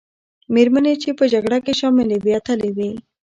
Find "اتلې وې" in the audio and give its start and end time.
2.39-2.91